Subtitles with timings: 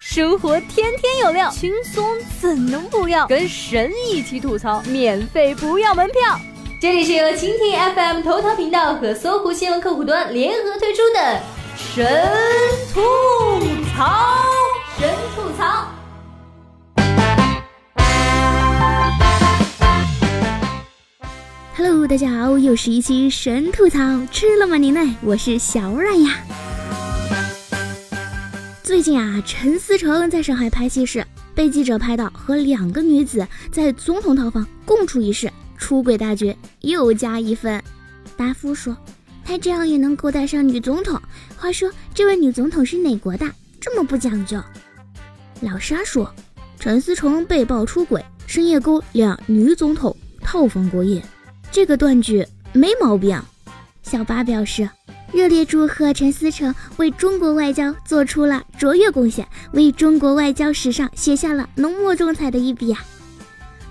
[0.00, 2.08] 生活天天有料，轻松
[2.40, 3.26] 怎能不要？
[3.26, 6.38] 跟神一起吐槽，免费不要门票。
[6.80, 11.40] 这里是由蜻蜓 FM 头条频道和搜狐新闻客户端联合推出的
[11.76, 12.06] 神
[12.94, 13.00] 吐
[13.92, 14.44] 槽，
[15.00, 15.88] 神吐槽。
[21.76, 23.98] Hello，大家好，又是一期神吐槽，
[24.30, 25.16] 吃了吗您呢？
[25.22, 26.38] 我是小冉呀。
[28.88, 31.22] 最近啊，陈思诚在上海拍戏时，
[31.54, 37.84] 被记者拍到和两个女子在总统套房共处一室，出轨大绝，又加一分。
[38.34, 38.96] 达夫说，
[39.44, 41.20] 他这样也能勾搭上女总统。
[41.54, 43.46] 话说，这位女总统是哪国的？
[43.78, 44.58] 这么不讲究。
[45.60, 46.34] 老沙说，
[46.80, 51.22] 陈思诚被曝出轨，深夜勾两女总统套房过夜。
[51.70, 52.42] 这个断句
[52.72, 53.38] 没毛病。
[54.02, 54.88] 小八表示，
[55.30, 63.04] 热烈祝贺陈思诚为中国外交做出了卓越贡献，为中国外交史上写下了浓墨重彩的一笔啊！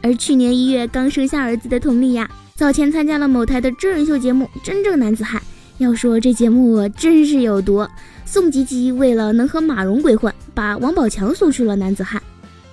[0.00, 5.40] 而去年一月刚生下儿子的佟丽娅，早前参加了某台的真人秀节目《真正男子汉》。
[5.78, 7.84] 要说这节目真是有毒，
[8.24, 12.22] 宋吉吉为了能和马蓉鬼混，把王宝强送去了男子汉；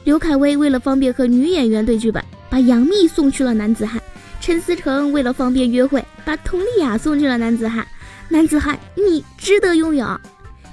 [0.04, 4.00] 刘恺威为了方便和女演员对剧本，把杨幂送去了男子汉。
[4.40, 7.86] 陈思诚为了方便约会，把佟丽娅送去了男子汉。
[8.32, 10.08] 男子汉，你值得拥有。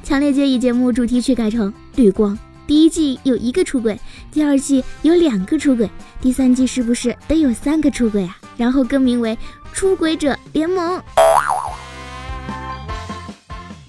[0.04, 2.32] 强烈建议节目主题曲改成《绿光》。
[2.68, 3.98] 第一季有一个出轨，
[4.30, 8.38] 第二季有两个出轨，第三季是不是得有三个出轨啊？
[8.56, 9.36] 然后更名为
[9.72, 10.98] 《出轨者联盟》。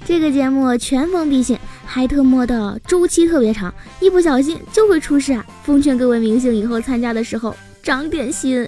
[0.04, 5.46] 这个节目全封闭性，还特么的周期特别长，一不小心就会出事啊！
[5.64, 8.68] 奉劝各位明星以后参加的时候长点心。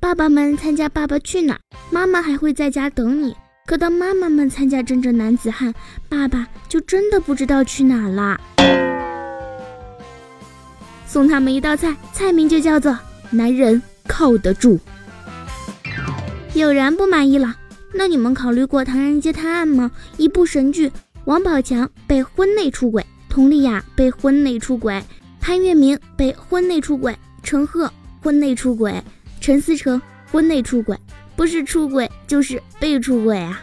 [0.00, 1.60] 爸爸们参加《爸爸去哪儿》，
[1.92, 3.36] 妈妈还会在家等你。
[3.66, 5.74] 可当妈妈们参加真正男子汉，
[6.08, 8.40] 爸爸就真的不知道去哪儿啦。
[11.04, 12.96] 送他们一道菜，菜名就叫做
[13.28, 14.78] “男人靠得住”。
[16.54, 17.56] 有人不满意了，
[17.92, 19.90] 那你们考虑过《唐人街探案》吗？
[20.16, 20.92] 一部神剧，
[21.24, 25.02] 王宝强被婚内出轨，佟丽娅被婚内出轨，
[25.40, 29.02] 潘粤明被婚内出轨，陈赫婚内出轨。
[29.40, 30.00] 陈思诚
[30.30, 30.96] 婚内出轨，
[31.36, 33.60] 不是出轨就是被出轨啊！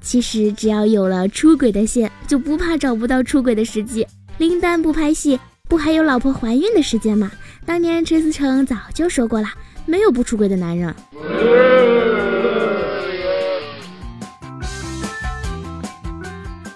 [0.00, 4.04] 其实只要有了出轨的线，就不怕找不到出轨的时机。
[4.38, 7.30] 林丹不拍戏，不还有老婆怀孕的时间吗？
[7.64, 9.48] 当年陈思诚早就说过了，
[9.86, 10.94] 没有不出轨的男人。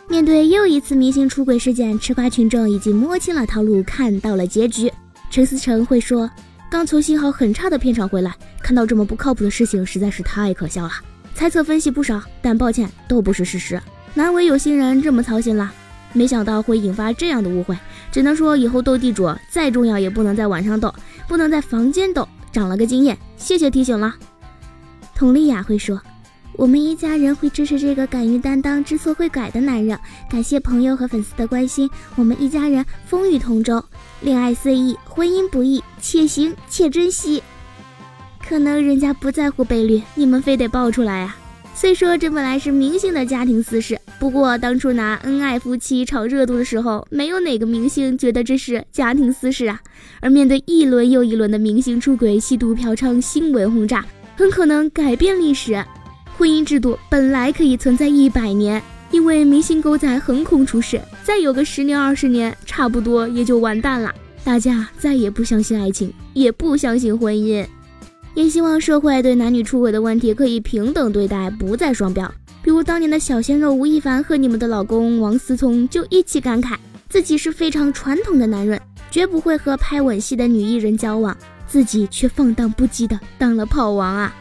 [0.08, 4.92] 面对又一次明星出轨事件，吃瓜群众已经摸清了套路，看到了结局。
[5.28, 6.30] 陈思诚会说。
[6.70, 8.32] 刚从信号很差的片场回来，
[8.70, 10.92] 看到这么不靠谱的事情，实在是太可笑了。
[11.34, 13.82] 猜测分析不少，但抱歉，都不是事实。
[14.14, 15.72] 难为有心人这么操心了，
[16.12, 17.76] 没想到会引发这样的误会。
[18.12, 20.94] 只能说以后斗地主再重要，也不能在晚上斗，
[21.26, 22.28] 不能在房间斗。
[22.52, 24.14] 长了个经验，谢谢提醒了。
[25.16, 26.00] 佟丽娅会说。
[26.52, 29.98] 我们一家人会支持这个敢于担当、知错会改的男人。
[30.30, 33.82] 感谢朋友和粉丝的关心，我们一家人风雨同舟，
[34.20, 37.42] 恋爱随意，婚姻不易，且行且珍惜。
[38.50, 41.36] 可能人家不在乎倍率，你们非得爆出来啊？
[41.72, 49.80] 虽说这本来是明星的家庭私事，不过当初拿恩爱夫妻炒热度的时候，没有哪个明星觉得这是家庭私事啊。
[50.20, 55.80] 而面对一轮又一轮的明星出轨、吸毒、嫖娼新闻轰炸，很可能改变历史。
[56.36, 58.82] 婚姻制度本来可以存在一百年，
[59.12, 64.12] 因为明星狗仔横空出世，再有个十年二十年，差不多也就完蛋了。
[64.42, 67.64] 大家再也不相信爱情，也不相信婚姻，
[68.34, 72.32] 也希望社会对男女出轨的问题可以平等对待，不再双标。
[72.62, 76.76] 比如当年的小鲜肉吴亦凡和你们的老公王思聪就一起感慨，
[77.08, 78.80] 自己是非常传统的男人，
[79.10, 81.36] 绝不会和拍吻戏的女艺人交往，
[81.66, 84.34] 自己却放荡不羁的当了炮王啊。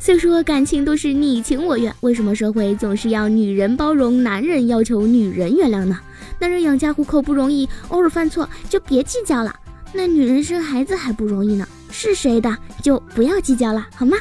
[0.00, 5.98] 虽说感情都是你情我愿，为什么社会总是要女人包容，男人要求女人原谅呢？
[6.38, 9.54] 男人养家糊口不容易，偶尔犯错就别计较了。
[9.92, 11.66] 那女人生孩子还不容易呢，
[12.00, 14.16] 是谁的就不要计较了，好吗？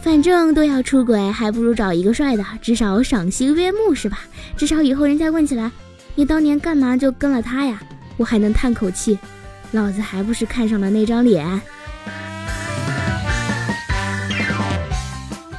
[0.00, 4.20] 反正都要出轨，还不如找一个帅的，至少赏心悦目是吧？
[4.56, 5.68] 至少以后人家问起来，
[6.14, 7.82] 你当年干嘛就跟了他呀？
[8.16, 9.18] 我还能叹口气。
[9.72, 11.44] 老子还不是看上了那张脸。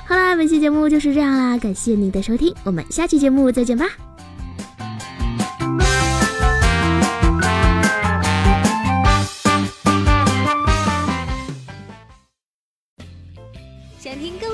[0.06, 3.86] 好啦，本期节目就是这样啦，感谢您的收听，我们下期节目再见吧。